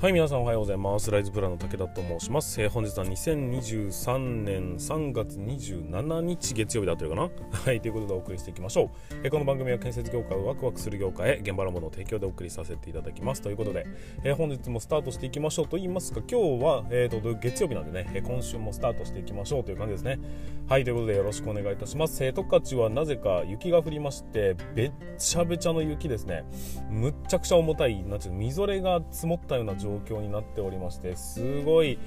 [0.00, 1.10] はい皆さんおはようございます。
[1.10, 7.22] ライズプランの武田と申します、えー、本日は2023年3月27日月曜日だというかな？
[7.50, 8.88] はいということでお送りしていきましょう、
[9.24, 13.42] えー、この番組は建設業界をワクワクする業界へ現場のものを提供でお送りさせていただきます。
[13.42, 13.88] ということで、
[14.22, 16.20] えー、本日もスタートしていきましょうと言いますか。
[16.30, 20.20] 今日は、えーと、月曜日なんでね、え今週もスタートしていきましょうという感じですね。
[20.68, 26.44] はいということでよろしくお願いいたします、えー、はなぜか雪が降りましてべっちゃべちゃの雪ですね。
[26.88, 31.98] むっちゃくちゃ重たいなんていうみぞれが積もったような状状況になっておりましてすごい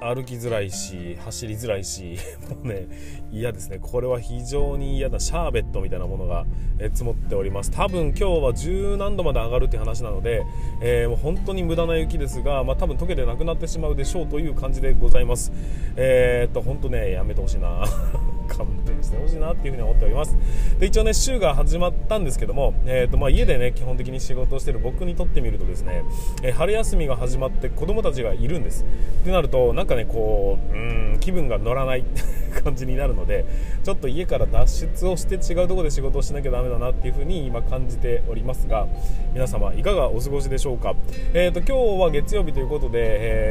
[0.00, 2.16] 歩きづらいし走りづらいし
[2.48, 2.86] もうね
[3.32, 3.78] 嫌ですね。
[3.80, 6.46] これは非常に嫌なシャーベットみたいなものが、
[6.78, 7.70] え積もっております。
[7.70, 10.44] 多分今日は十何度まで上がるって話なので、
[10.80, 15.52] えー、もう本当に無駄な雪ですが、まあ、多分溶けてなくなってしまうでしょうという感じでございます。
[15.96, 17.84] えー、っと本当ねやめてほしいな。
[18.46, 20.36] 勘弁してほしいなっていうふうに思っております。
[20.78, 26.04] で一応ね週が始まったんですけども、えーとまあ、家でね基本的に仕事をしてる僕にとってみるとですね、
[26.42, 28.84] えー、春休みが始まって子供たちがいるんです。
[29.22, 30.76] ってなるとなんかねこうう
[31.14, 32.04] ん気分が乗らない
[32.64, 33.44] 感じになるので
[33.84, 38.88] ちょっと家から脱出をして違うところで仕事をしなきゃだめだなっていうふうに今感じておりますが
[39.32, 40.96] 皆様いかがお過ごしでしょうか、
[41.34, 42.98] えーと、今日は月曜日ということで、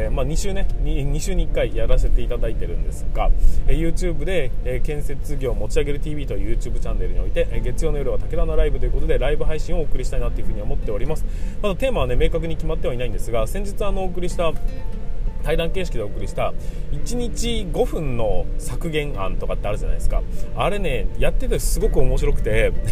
[0.05, 3.29] えー、まあ、2週ね 2, 2週に1回やらせていただいてるんですが、
[3.67, 11.23] えー、YouTube で、えー、建設業持ち上げる TV という YouTube チャンネルにおいて、え月曜の夜は武田のライブということでライブ配信をお送りしたいなというふに思っております。
[11.61, 14.51] まだテーマはね明確に決まってはいないんですが先日あのお送りした
[15.45, 16.53] 対談形式でお送りした
[16.91, 20.23] 1日5分の削減案とかってあるじゃないですか。
[20.55, 22.73] あれねやっててすごく面白くて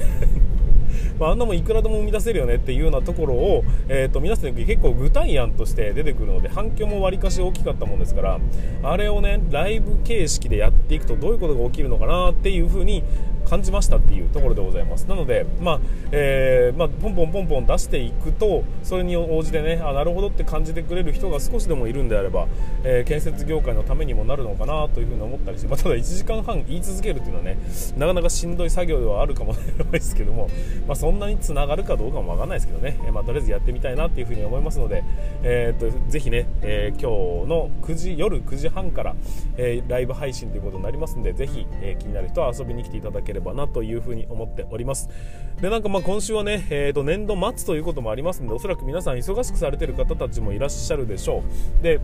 [1.19, 8.39] まあ、あんなもんいくらでも生み出せるよねっていうようなところを、えーと、皆さん結構具体案として出てくるので反響もわりかし大きかったもんですから
[8.83, 13.03] あれをねライブ形式でやっていくとどういうことが起きるのかなっていうふうに
[13.45, 15.05] 感じましたっていうところでございます。
[15.05, 15.79] なので、まあ
[16.11, 22.47] えー、まあ、ポンポンポンポン出していくとそれに応じてねあなるほどって感じてくれる人が少しでもいるんであれば、
[22.83, 27.57] えー、建設業界のためにもなるのかなというふうに思ったりして、まあ、ただ1時間半言い続けるっていうのはね
[27.97, 30.49] なかなかしんどい作業ではあるかもしれないですけども、
[30.87, 35.03] まあ、そんなにつながるかどうかもわかんないですけどね、えまあ、とりあえずやってみたいなっていうふうに思いますので、
[35.43, 39.15] えーと、ぜひね、えー、今日の9時夜9時半から、
[39.57, 45.09] えー、ライブ配信ということになりますのでぜひ、えー、気になる人は遊びに来ていただければなというふうに思っております。
[45.61, 51.43] でなんかまあ今週はね、えー、と年度末ということもありますのでおそらく皆さん忙しくされてる方たちもいらっしゃるでしょ
[51.79, 51.83] う。
[51.83, 51.99] で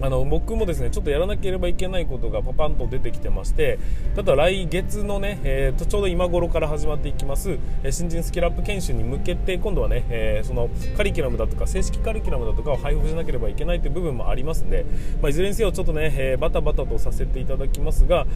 [0.00, 3.78] あの僕もですねちょっとやらなければいけないことがパパンと出てきてまして
[4.16, 14.84] ただ来月のね、えー、とちょうど今頃から始まっていきます、え、新人スキルアップ研修に向けて今度はね、えー、そのカリキュラムだとか正式カリキュラムだとかを配布しなければいけないという部分もありますんで、
[15.20, 18.26] まあ、いずれにせよちょっとね、えー、バタバタとさせていただきますが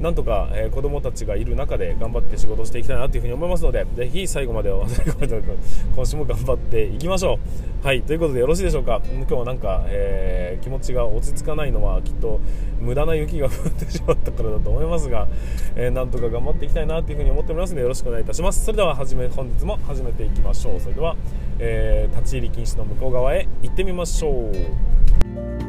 [0.00, 7.38] なんとか、えー、子供たちがいる中で頑張って仕事していきたいなというふうに思いますのでぜひ最後まで今週も頑張っていきましょう。
[7.84, 9.00] はいということでよろしいでしょうか？
[9.08, 12.40] 今日はなんか、えー、気持ちが落ち着かないのはきっと
[12.80, 15.28] 無駄な雪が降ってしまったからだと思いますが、
[15.76, 18.64] えー、なんとか頑張っていきたいなというふに思っておりますのでよろしくお願いいたします。
[18.64, 20.80] それでは始め本日も始めていきましょう。
[20.80, 21.16] それでは、
[21.58, 25.67] えー、立ち入り禁止の向こう側へ行ってみましょう。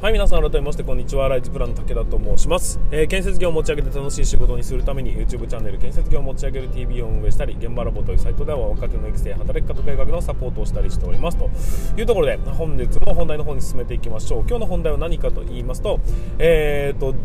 [0.00, 1.26] はい皆さん改めましてこんにちは。
[1.26, 11.36] ライズプランの武田と申します、えー、建設業を持ち上げて楽しい仕事にするために YouTube チャンネル建設業を持ち上げる TV を運営したり現場ラボというサイトでは若手の育成働き方改革のサポートをしたりしております。
[11.36, 11.50] と
[12.00, 14.40] いうところで本日も本題の方に進めていきましょう。
[14.42, 15.98] 今日の本題は何かと言いますと
[16.38, 17.16] えー、っと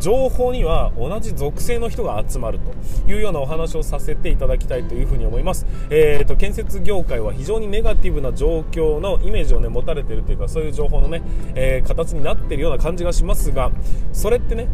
[0.00, 11.22] 情報には同じ属性の人が集まるというようなお話をさせていただきたいというふうに思います、えーと、建設業界は非常にネガティブな状況のイメージを、ね、持たれているというかそういう情報のね、
[11.54, 13.70] えー、形になっているような感じがしますが
[14.12, 14.66] それってね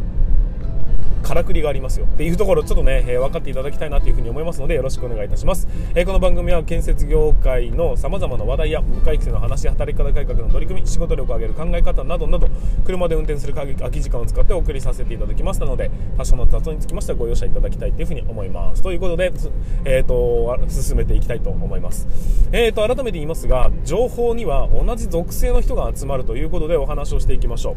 [1.26, 2.06] からくりがありますよ。
[2.06, 5.66] っていうところちょっとね、えー、分かっていただきたいなというふうに思いますのでよろしくお願いいたします、
[5.96, 12.48] えー、この番組は建設業界のさまざまな話題や部下育成の話働き方改革の取り組み仕事力を上げる考え方などなど
[12.84, 18.82] 車で運転する空き時間を使ってお送りさせていただきますので多少の雑音につきましてはご容赦いただきたいというふうに思います。
[18.82, 19.32] ということで、
[19.84, 22.06] えーと、進めていきたいと思います、
[22.52, 27.76] えーと、と改めて言いますが情報には同じ属性の人が集まるということでお話をしていきましょう。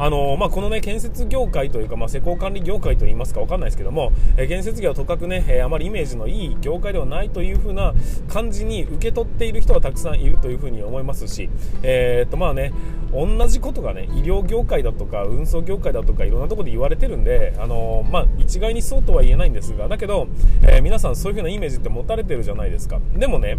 [0.00, 7.94] あのまあ、この、ね、建設業界というか、まあ、施工管理業界といいますか分かんないですけども、え、建設業はとかくね、え、あまりイメージのいい業界ではないというふうな
[8.28, 11.50] 感じに受け取っている人はたくさんいるというふうに思いますし、
[11.82, 12.72] えーとまあね、
[13.12, 20.28] 同じことが、ね、医療業界だとか運送業界だとかいろんなところで言われてるんで、あのまあ、一概にそうとは言えないんですがだけど、
[20.62, 23.00] えー、皆さんそういうふうなイメージって持たれてるじゃないですか。
[23.16, 23.58] でもね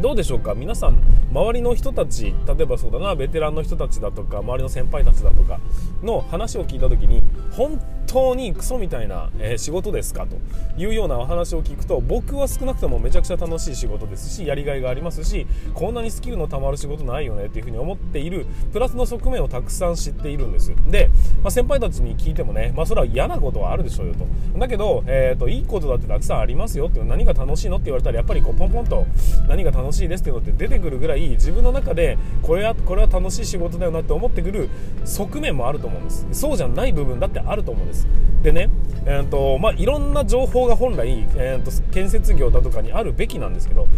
[0.00, 0.54] どうでしょうか？
[0.54, 1.02] 皆さん
[1.32, 5.58] 周りの人たち例えばそうだなベテランの人たちだとか周りの先輩たちだとか
[6.00, 7.79] の話を聞いた時に本
[8.12, 10.26] 当にクソみたいな、えー、仕事ですか？
[10.26, 10.36] と
[10.76, 20.72] いうようなお話を聞くと僕は少なくともめちゃくちゃ楽しい仕事ですしやりがいがありますしこんなにスキルのたまる仕事ないよねっていうふうに思っているプラスの側面をたくさん知っているんです。
[20.88, 21.08] で、
[21.42, 24.58] まあ、先輩たちに聞いてもね、まあ、それは嫌なことはあるでしょうよと。
[24.58, 29.06] だけど、えーと、いいことだってたくさんありますよって何が楽しいのって言われたらやっぱりこうポンポンと
[29.48, 34.68] 何が楽しいですっていうのって出てくるぐらい自分の中でこれはこれは楽しい仕事だよなって思ってくる
[35.04, 36.26] 側面もあると思うんです。
[36.32, 37.99] そうじゃない部分だってあると思うんです。
[38.42, 38.70] でね
[39.06, 43.88] えーとまあ、いろんな情報が本来、えーと、建設業だとかにあるべきなんですけど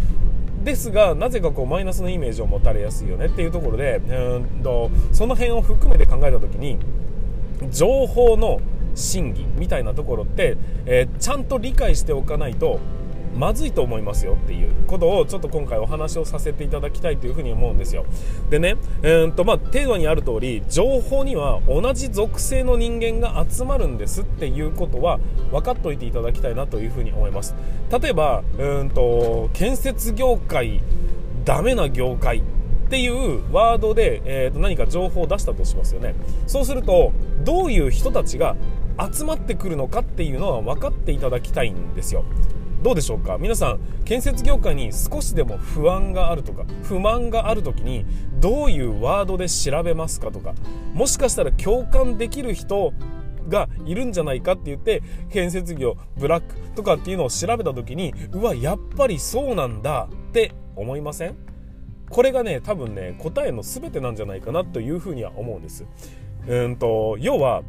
[0.63, 6.79] ですがなぜかこうマイナスのイメージを持たれやすいよねっていうところで、えーと、その辺を含めて考えた時に
[7.69, 8.61] 情報の
[8.95, 10.55] 真偽みたいなところって、
[10.85, 12.79] えー、ちゃんと理解しておかないと
[13.35, 18.05] まずいと思いますよっていうことをちょっと今回お話をさせていただきたいというふうに思うんですよ。
[18.49, 25.19] でね、えーとまあ、程度にある通り情報には同じ属性の人間が集まるんですっていうことは
[25.51, 27.55] 分かっておいていただきたいなというふうに思います。
[28.01, 30.81] 例えばうんと建設業界
[31.45, 32.41] ダメな業界っ
[32.89, 36.13] ていうワードで、えー、と何か情報を出したとしますよね。
[36.45, 37.11] そうすると
[37.43, 38.55] どういう人たちが
[39.11, 42.23] 集まってくるのかっていうのは分かっていただきたいんですよ。
[42.83, 43.37] どうでしょうか？
[43.39, 48.05] 皆さん建設業界に少しでも不安があるとか不満がある時に
[48.41, 50.53] どういうワードで調べますかとか
[50.93, 52.91] もしかしたら共感できる人
[53.47, 55.01] がいるんじゃないかって言って
[55.31, 61.37] 建設業ブラックとかっていうのを調べた時にうわやっぱりそうなんだって思いません？
[62.09, 65.85] これがね多分ね答えの全てなんじゃないかなというふうには思うんです。
[66.47, 67.63] うんと要は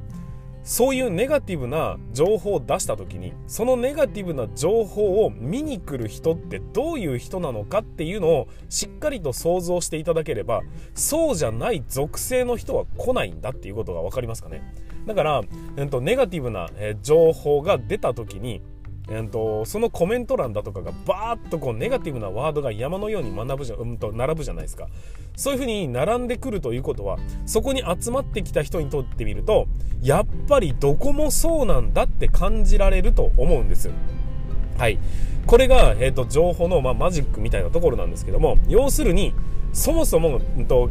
[0.64, 10.62] そういうネガティブな情報を出した時にそのネガティブな情報を見に来る人ってどういう人なのかっていうのをしっかりと想像していただければ
[10.94, 14.62] そうじゃない属性の人は来ないんだっていうことが分かりますかね。
[15.06, 15.43] だから、
[15.76, 18.62] えっと、ネガティブな、え情報が出た時に
[19.09, 24.89] えーと、そのコメント欄だとかがバーッとこうネガティブなワードが山のように学ぶじゃ、うん、と並ぶじゃないですか。
[25.37, 29.67] そういうふうに並んでくるということはそこに集まってきた人にとってみると
[30.01, 33.91] やっぱりどこもそうなんだって感じられると思うんです
[34.79, 34.99] はい。
[35.47, 39.35] これが、えーと、情報の、まあ、マジックみたいなところなんですけども要するに
[39.75, 40.41] そもそも、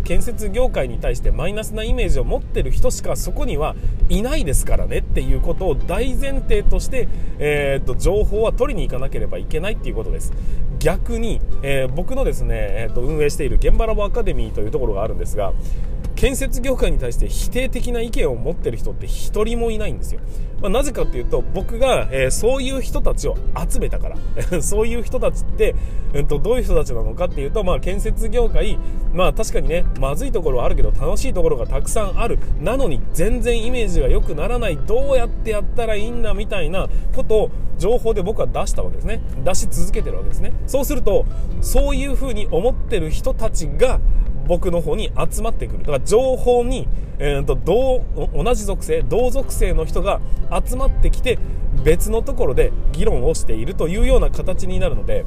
[0.04, 3.76] 建設業界に対してマイナスなイメージを持ってる人しかそこには
[4.10, 7.08] いないですからねっていうことを大前提として、
[7.40, 10.34] えーと、情報は取りに行かなければいけないっていうことです。
[10.80, 15.54] 逆に、えー、僕のですね、えーと運営している現場ラボアカデミーというところがあるんですが
[16.24, 20.22] 建設業界に対して否定的な意見を持ってる人って一人もいないんですよ。
[20.62, 23.36] まあ、なぜかっていうと、僕が、えー、そういう人たちを
[23.70, 24.18] 集めたから。
[24.64, 25.76] そういう人たちって、
[26.14, 28.80] えっと、どういう人たちなのかっていうと、まあ、建設業界、
[29.14, 32.40] まあ、確かにね、まずいところはあるけど、楽しいところがたくさんある。
[32.62, 34.78] なのに、全然イメージが良くならない。
[34.78, 39.20] どうやってやったらいいんだみたいなことを、情報で僕は出したわけですね。
[39.44, 40.54] 出し続けてるわけですね。
[40.68, 41.26] そうすると、
[41.60, 44.00] そういうふうに思ってる人たちが、
[44.48, 45.80] 僕の方に集まってくる。
[45.80, 46.88] だから情報に、
[47.20, 48.04] えーと、同
[48.44, 50.20] 同じ属性、同属性の人が
[50.66, 51.38] 集まってきて
[51.84, 55.26] 別のところで議論をしているというような形になるので、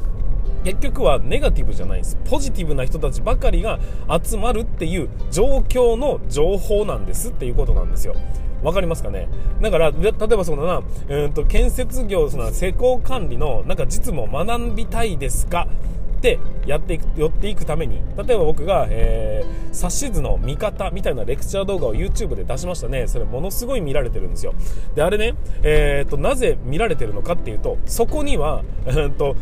[0.64, 2.18] 結局はネガティブじゃないです。
[2.24, 3.78] ポジティブな人たちばかりが
[4.22, 8.14] 集まるっていう状況の情報なんですっていうことなんですよ。
[8.62, 9.28] わかりますかね？
[9.60, 15.68] だから、例えばそうだな、うんと、建設業、その施工管理の、なんか実務を学びたいですか？
[16.16, 23.06] ってやっていく寄っていくために例えば僕が、えー、指し図の見方みたいなレクチャー動画を YouTube で出しましたね。
[23.06, 24.54] それものすごい見られてるんですよ。
[24.94, 29.36] であれね、えーと、なぜ見られてるのかっていうとそこには、え ーと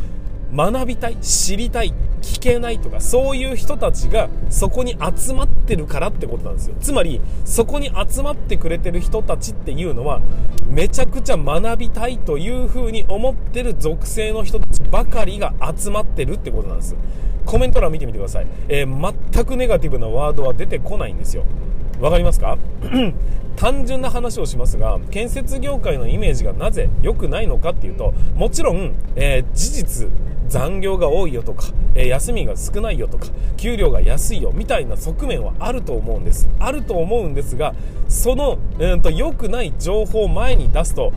[0.55, 6.75] 学びたい知りたい聞けないとかそういう人たちがそこに集まってるからってことなんですよ。
[6.79, 10.21] つまりそこに集まってくれてる人たちっていうのは
[10.67, 16.95] めちゃくちゃ学びたいというふうに思ってる属性の人たちばかりが集まってるってことなんです
[17.45, 21.45] コメント欄見てみてください、えー、全くネガティブなワードは出てこないんですよ。
[21.99, 22.57] わかりますか？
[23.55, 30.07] 単純な話をしますが建設業界のイメージがなぜ良くないのかっていうともちろん、えー、事実
[30.49, 36.49] 残業が多いよとか、えー、休みが少ないよとか給料が安いよみたいな側面はあると思うんです。
[36.59, 37.73] あると思うんですが
[38.09, 41.13] その、えーと、良くない情報を前に出すと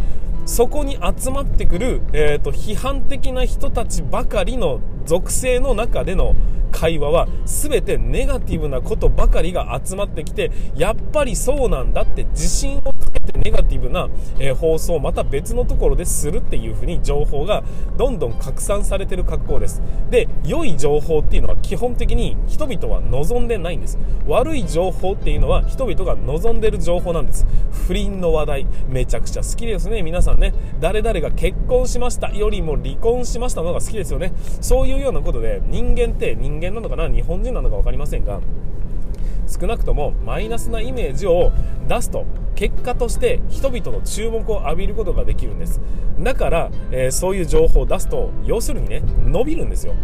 [0.47, 6.35] そこに集まってくる、えーと、批判的な人たちばかりの属性の中での
[6.79, 14.09] 会話は全てネガティブなことばかりが集まってきてやっぱりそうなんだって自信をつけてネガティブな、
[14.39, 17.65] え、放送をまた別のところでするっていうふうに情報が
[17.97, 19.83] どんどん拡散されてる格好です。
[20.09, 23.99] で良い情報っていうのは基本的に人々は望んでないんです。
[24.29, 27.45] 悪い情報っていうのは人々が望んでる情報なんです。
[27.89, 30.55] 不倫の話題めちゃくちゃ好きですね皆さんね。
[30.79, 34.33] 誰々が結婚しましたよりも離婚しましたのが好きですよね。
[34.61, 38.41] そういうようなことで人間って人間なのかな日本人なのか分かりませんが
[39.47, 41.53] 少なくともマイナスなイメージを
[41.89, 45.81] 出すと結果として人々の注目を浴びることができるんです。
[46.19, 49.95] だから、えー、そういう情報を出すと要するにね伸びるんですよ。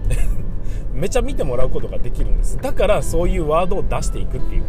[0.94, 2.56] めちゃ見てもらうことができるんです。
[2.58, 4.62] だからそういうワードを出していくっていう。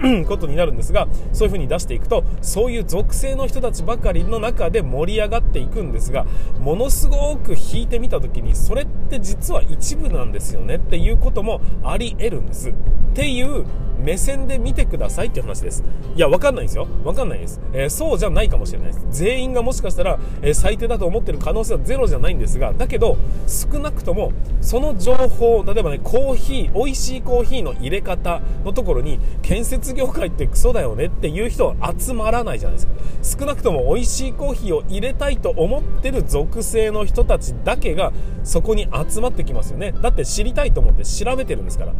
[0.26, 6.26] ことになるんですがそういう風に出していくとそういう属性の人たちばかりの中で盛り上がっていくんですが
[6.60, 12.70] ものすごく引いてみた時にそれって実は一部なんですよねっていうこともあり得るんです。
[12.70, 12.74] っ
[13.14, 13.66] ていう
[14.02, 15.84] 目線で見てくださいっていう話です。
[16.16, 16.86] いや分かんないですよ。
[17.04, 19.06] 分かんないです、えー、そうじゃないかもしれないです。
[19.10, 32.86] 全員がもしかしたら、えー、最低だと思ってる可能性はゼロじゃないんですがだけど少なくともその情報例えばねコーヒー美味しいコーヒーの入れ方のところに建設業界ってクソだよねっていう人は集まらないじゃないです
[33.34, 33.40] か。
[33.40, 38.12] 少なくとも美味しいコーヒーを入れたいと思ってる属性の人たちだけが
[38.44, 39.92] そこに集まってきますよね。
[40.00, 41.92] だって知りたいと思って調べてるんですから。
[41.92, 41.94] っ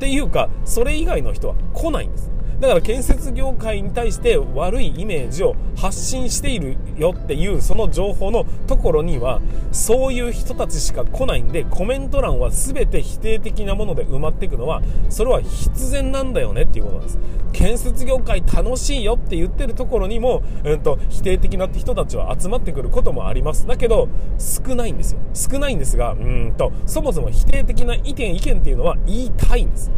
[0.00, 2.30] ていうかそれ以外の人は来ないんです。
[2.60, 17.18] だから建設業界に対して悪いイメージを発信しているよっていうその情報のところにはそういう人たちしか来ないんでコメント欄は全て否定的なもので埋まっていくのはそれは必然なんだよねっていうことなんです
[17.52, 23.66] 建設業界楽しいよって言ってるところにも、うんと、否定的な人たちは集まってくることもあります。
[23.66, 25.20] だけど少ないんですよ。
[25.34, 29.90] 少ないんですがうんとそもそも否定的な意見意見っていうのは言いたいんです。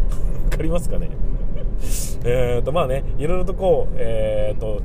[0.45, 1.29] わかりますかね？
[2.25, 4.82] えっとまあねいろいろとこうえ、ー、と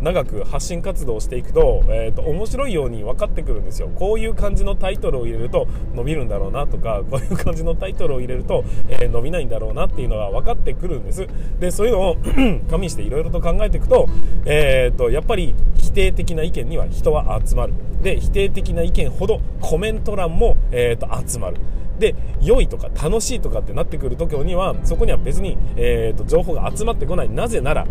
[0.00, 3.90] 長く発信活動をしていくと,、えーと、面白いように分かってくるんですよ。
[3.94, 11.26] こういう感じのタイトルを入れると伸びるんだろうなとかこういう感じのタイトルを入れると、えー、伸びないんだろうなっていうのが分かってくるんです。
[11.58, 12.16] でそういうのを
[12.70, 14.08] 加味していろいろと考えていくと,、
[14.44, 17.72] えーと、やっぱり否定的な意見には人は集まる。
[18.02, 21.56] で否定的な意見ほどコメント欄も、えーと集まる。
[21.98, 27.28] で良いとか楽しいとかってなってくる時にはそこには別に、えーと、情報が集まってこない。
[27.28, 27.86] なぜなら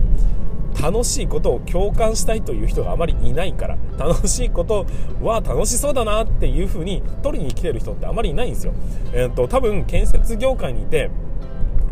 [0.81, 3.77] 楽しいことを共感したいという人があまりいないから。
[3.97, 4.85] 楽しいこと
[5.21, 8.74] は楽しそうだなっていう風に取りに来てる人ってあまりいないんですよ、
[9.13, 11.09] えーと多分建設業界にいて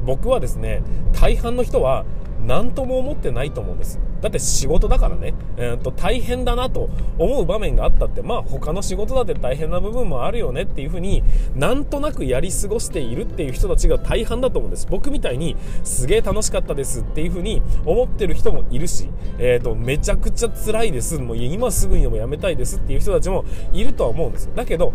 [0.05, 2.03] 僕はですね大半の人は
[2.45, 3.99] 何とも思ってないと思うんです。
[4.23, 8.21] だって仕事だからね、えー、と大変だなと思う場面があったって。
[8.21, 11.23] まあ他の仕事だって大変な部分もあるよねっていうふうに
[11.55, 14.87] なんとなくやり過ごしているっていう人たちが大半だと思うんです。
[14.89, 21.19] 僕みたいにすげえ楽しかったですっていうふうに思ってる人もいるし、えー、とめちゃくちゃ辛いです。
[21.19, 24.93] もう今すぐにでもやめたいですっていう人たちもいるとは思うんですだけど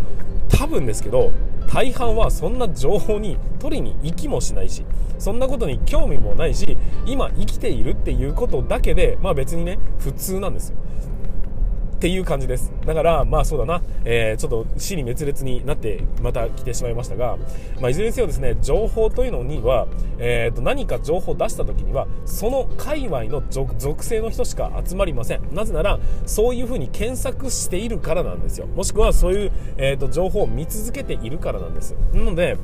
[0.48, 1.32] 多分ですけど
[1.66, 4.84] 大半はそんな情報に取りに行きもしないし
[5.18, 10.78] そんなことに興味もないし今生きているっていうことだけでまあ別にね普通なんですよ
[11.98, 12.70] っていう感じです。
[12.86, 17.36] だから、まあそうだな、えー、ちょっと死に滅裂になってまた来てしまいましたが、
[17.80, 25.52] まあいずれにせよですね、情報というのには、えー、と何か情報を出した時には、その界隈の属性の人しか集まりません。
[25.52, 28.68] なぜなら、そういうふうに検索しているからなんですよ。
[28.68, 31.96] もしくはそういう、えー、と情報を見続けているからなんです。
[32.14, 32.56] なので、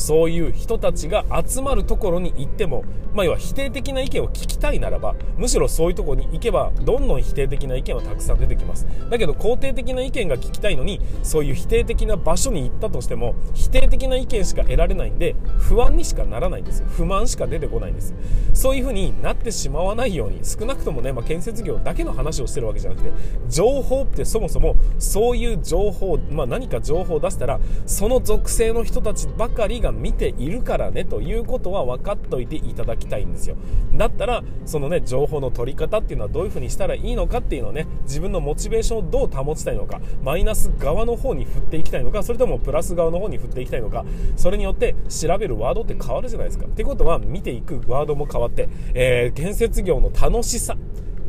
[0.00, 8.86] そういう人たちが集まるところに行っても、まあ、要は否定的な意見を聞きたいならばむしろそういうところに行けばどんどん否定的な意見はたくさん出てきます。
[9.10, 18.14] だけど肯定的な意見が聞きたいのにそういう否定的な場所に行ったとしても否定的な意見しか得られないんで不安にしかならないんです不満しか出てこないんです。
[18.54, 23.12] そういう風になってしまわないように少なくともね、まあ、建設業だけの話をしてるわけじゃなくて
[23.50, 33.56] 情報ってそもそもそういう情報、まあ、何か情報を出したらその属性の人たちばかりが見ているからねということは分かっておいていただきたいんですよ。
[33.94, 44.04] だったらそのね情報の取り方っていうのはどういう風にしたらいいのかっていうのをね自分のモチベーションをどう保ちたいのかマイナス側の方に振っていきたいのかそれともプラス側の方に振っていきたいのか
[44.36, 46.66] それによって調べるワードって変わるじゃないですか。
[46.66, 50.76] ってことは見ていくワードも変わって、えー、建設業の楽しさ。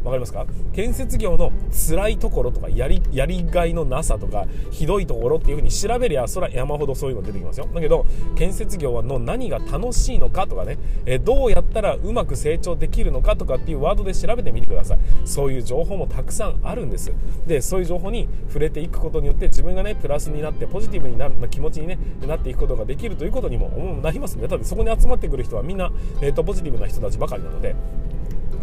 [0.03, 0.45] わかりますか？
[0.73, 7.67] 建設業の辛いところとかやりやりがいのなさとかひどいところっていうふうに調べりゃそれは山ほどそういうの出てきますよ。
[7.73, 8.05] だけど
[8.35, 14.99] 建設業の何が楽しいのかとかね、えどうやったらうまく成長できるのかとかっていうワードで調べてみてください。
[15.25, 17.11] そういう情報もたくさんあるんです。
[17.45, 23.69] でそういう情報に触れていくことによって自分がねプラスになってポジティブになる気持ちに、ね、なっていくことができるということにも
[24.01, 25.91] なりますのでだってそこに集まってくる人はみんな、
[26.21, 27.75] えーとポジティブな人たちばかりなので。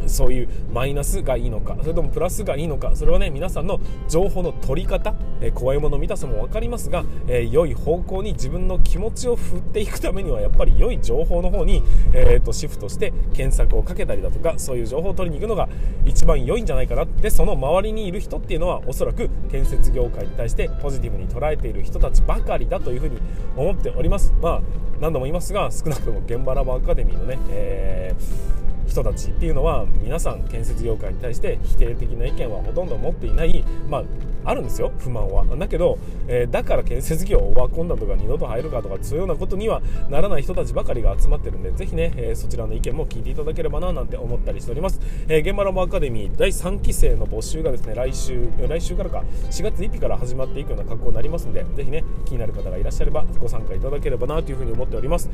[0.08, 15.68] そういうマイナスがいいのかそれともプラスがいいのかそれはね皆さんの情報の取り方、えー、怖いもの見たさも分かりますが、えー、良い方向に自分の気持ちを振っていくためにはやっぱり良い情報の方に、えーと、シフトして検索をかけたりだとかそういう情報を取りに行くのが
[16.04, 23.18] 一番良いんじゃないかなでその周りにいる人っていうのはおそらく建設業界に対してポジティブに捉えている人たちばかりだというふうに
[23.56, 24.34] 思っております。
[24.40, 24.62] まあ
[25.00, 28.57] 何度も言いますが少なくとも現場ラボアカデミーのね、えー
[28.88, 34.04] 人たちっていうのは皆さん建設業界に対して否定的な意見はほとんど持っていない、まあ、
[34.48, 35.44] あるんですよ不満は。
[35.44, 55.28] だけど、えー、だから建設業をワコンだとか二度と入るかとかそういうようなことにはならない人たちばかりが集まってるんでぜひね、えー、そちらの意見も聞いていただければななんて思ったりしております、えー、現場ラボアカデミー第3期生の募集がですね来週来週からか4月1日から始まっていくような格好になりますんでぜひね気になる方がいらっしゃればご参加いただければなというふうに思っております。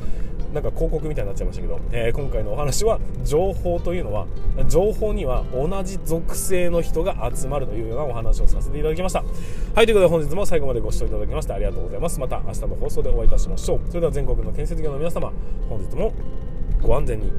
[0.53, 4.25] なんか広告みたいになっちゃいましたけど、え今回のお話は情報というのは
[4.67, 9.23] 情報には同じ属性の人が集まるというようなお話をさせていただきました。
[9.75, 12.19] はいということで本日も最後までご視聴いただきましてありがとうございます。
[12.19, 13.79] また明日の放送でお会いいたしましょう。
[13.87, 15.31] それでは全国の建設業の皆様
[15.69, 16.13] 本日も
[16.81, 17.31] ご安全に。